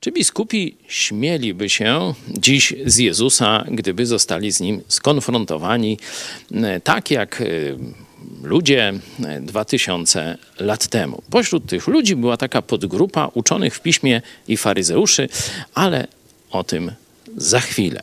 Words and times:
Czy 0.00 0.12
biskupi 0.12 0.76
śmieliby 0.88 1.68
się 1.68 2.14
dziś 2.28 2.74
z 2.86 2.98
Jezusa, 2.98 3.64
gdyby 3.70 4.06
zostali 4.06 4.52
z 4.52 4.60
nim 4.60 4.80
skonfrontowani, 4.88 5.98
e, 6.52 6.80
tak 6.80 7.10
jak 7.10 7.40
e, 7.40 7.44
ludzie 8.42 8.92
e, 9.24 9.40
dwa 9.40 9.64
tysiące 9.64 10.38
lat 10.58 10.88
temu? 10.88 11.22
Pośród 11.30 11.66
tych 11.66 11.86
ludzi 11.86 12.16
była 12.16 12.36
taka 12.36 12.62
podgrupa 12.62 13.30
uczonych 13.34 13.74
w 13.74 13.80
piśmie 13.80 14.22
i 14.48 14.56
faryzeuszy, 14.56 15.28
ale 15.74 16.06
o 16.50 16.64
tym 16.64 16.92
za 17.36 17.60
chwilę. 17.60 18.02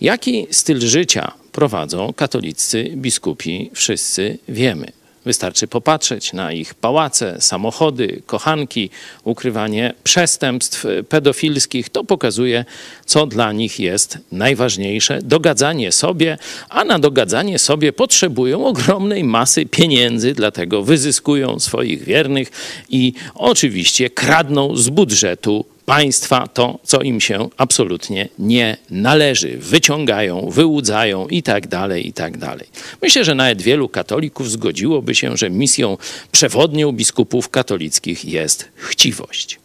Jaki 0.00 0.46
styl 0.50 0.80
życia 0.80 1.32
prowadzą 1.52 2.12
katolicy 2.12 2.90
biskupi, 2.96 3.70
wszyscy 3.74 4.38
wiemy. 4.48 5.03
Wystarczy 5.24 5.66
popatrzeć 5.66 6.32
na 6.32 6.52
ich 6.52 6.74
pałace, 6.74 7.36
samochody, 7.40 8.22
kochanki, 8.26 8.90
ukrywanie 9.24 9.94
przestępstw 10.04 10.86
pedofilskich. 11.08 11.88
To 11.88 12.04
pokazuje, 12.04 12.64
co 13.06 13.26
dla 13.26 13.52
nich 13.52 13.80
jest 13.80 14.18
najważniejsze. 14.32 15.18
Dogadzanie 15.22 15.92
sobie, 15.92 16.38
a 16.68 16.84
na 16.84 16.98
dogadzanie 16.98 17.58
sobie 17.58 17.92
potrzebują 17.92 18.66
ogromnej 18.66 19.24
masy 19.24 19.66
pieniędzy, 19.66 20.34
dlatego 20.34 20.82
wyzyskują 20.82 21.60
swoich 21.60 22.02
wiernych 22.02 22.50
i 22.90 23.12
oczywiście 23.34 24.10
kradną 24.10 24.76
z 24.76 24.88
budżetu 24.88 25.64
państwa 25.86 26.46
to, 26.46 26.78
co 26.82 27.00
im 27.00 27.20
się 27.20 27.48
absolutnie 27.56 28.28
nie 28.38 28.76
należy. 28.90 29.58
Wyciągają, 29.58 30.50
wyłudzają 30.50 31.28
i 31.28 31.42
tak 31.42 31.66
dalej, 31.66 32.08
i 32.08 32.12
tak 32.12 32.38
dalej. 32.38 32.66
Myślę, 33.02 33.24
że 33.24 33.34
nawet 33.34 33.62
wielu 33.62 33.88
katolików 33.88 34.50
zgodziłoby 34.50 35.14
się, 35.14 35.36
że 35.36 35.50
misją 35.50 35.96
przewodnią 36.32 36.92
biskupów 36.92 37.48
katolickich 37.48 38.24
jest 38.24 38.68
chciwość. 38.74 39.58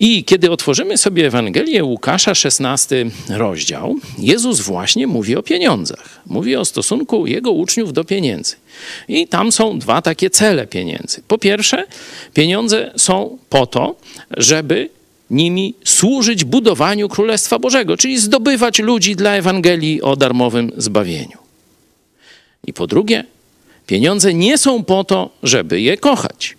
I 0.00 0.24
kiedy 0.24 0.50
otworzymy 0.50 0.98
sobie 0.98 1.26
Ewangelię 1.26 1.84
Łukasza, 1.84 2.34
16 2.34 3.06
rozdział, 3.28 3.96
Jezus 4.18 4.60
właśnie 4.60 5.06
mówi 5.06 5.36
o 5.36 5.42
pieniądzach. 5.42 6.20
Mówi 6.26 6.56
o 6.56 6.64
stosunku 6.64 7.26
jego 7.26 7.50
uczniów 7.52 7.92
do 7.92 8.04
pieniędzy. 8.04 8.56
I 9.08 9.28
tam 9.28 9.52
są 9.52 9.78
dwa 9.78 10.02
takie 10.02 10.30
cele 10.30 10.66
pieniędzy. 10.66 11.22
Po 11.28 11.38
pierwsze, 11.38 11.86
pieniądze 12.34 12.92
są 12.96 13.38
po 13.48 13.66
to, 13.66 13.96
żeby 14.36 14.88
nimi 15.30 15.74
służyć 15.84 16.44
budowaniu 16.44 17.08
Królestwa 17.08 17.58
Bożego, 17.58 17.96
czyli 17.96 18.18
zdobywać 18.18 18.78
ludzi 18.78 19.16
dla 19.16 19.34
Ewangelii 19.34 20.02
o 20.02 20.16
darmowym 20.16 20.72
zbawieniu. 20.76 21.38
I 22.66 22.72
po 22.72 22.86
drugie, 22.86 23.24
pieniądze 23.86 24.34
nie 24.34 24.58
są 24.58 24.84
po 24.84 25.04
to, 25.04 25.30
żeby 25.42 25.80
je 25.80 25.96
kochać. 25.96 26.56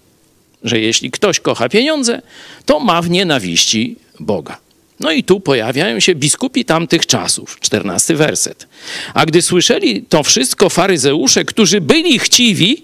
Że 0.63 0.80
jeśli 0.80 1.11
ktoś 1.11 1.39
kocha 1.39 1.69
pieniądze, 1.69 2.22
to 2.66 2.80
ma 2.80 3.02
w 3.02 3.09
nienawiści 3.09 3.95
Boga. 4.19 4.58
No 5.00 5.11
i 5.11 5.23
tu 5.23 5.39
pojawiają 5.39 6.00
się 6.00 6.16
biskupi 6.16 6.66
tamtych 6.66 7.06
czasów, 7.06 7.59
czternasty 7.59 8.16
werset. 8.16 8.67
A 9.13 9.25
gdy 9.25 9.41
słyszeli 9.41 10.03
to 10.03 10.23
wszystko 10.23 10.69
faryzeusze, 10.69 11.45
którzy 11.45 11.81
byli 11.81 12.19
chciwi 12.19 12.83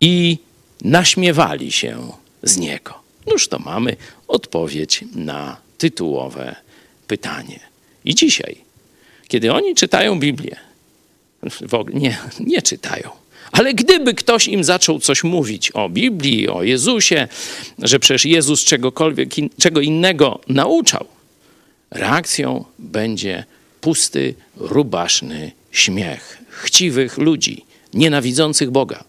i 0.00 0.38
naśmiewali 0.84 1.72
się 1.72 2.12
z 2.42 2.56
niego. 2.56 3.01
Noż 3.26 3.48
to 3.48 3.58
mamy 3.58 3.96
odpowiedź 4.28 5.04
na 5.14 5.56
tytułowe 5.78 6.56
pytanie. 7.06 7.60
I 8.04 8.14
dzisiaj, 8.14 8.56
kiedy 9.28 9.52
oni 9.52 9.74
czytają 9.74 10.18
Biblię, 10.18 10.56
w 11.68 11.74
ogóle 11.74 12.00
nie, 12.00 12.18
nie 12.40 12.62
czytają. 12.62 13.10
Ale 13.52 13.74
gdyby 13.74 14.14
ktoś 14.14 14.48
im 14.48 14.64
zaczął 14.64 14.98
coś 14.98 15.24
mówić 15.24 15.70
o 15.70 15.88
Biblii, 15.88 16.48
o 16.48 16.62
Jezusie, 16.62 17.28
że 17.78 17.98
przecież 17.98 18.24
Jezus 18.24 18.64
czegokolwiek, 18.64 19.38
in, 19.38 19.50
czego 19.58 19.80
innego 19.80 20.40
nauczał, 20.48 21.06
reakcją 21.90 22.64
będzie 22.78 23.44
pusty, 23.80 24.34
rubaszny 24.56 25.52
śmiech 25.72 26.38
chciwych 26.48 27.18
ludzi, 27.18 27.64
nienawidzących 27.94 28.70
Boga. 28.70 29.04